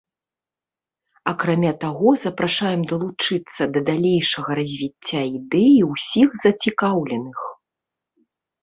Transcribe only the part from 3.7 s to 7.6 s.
да далейшага развіцця ідэі ўсіх зацікаўленых.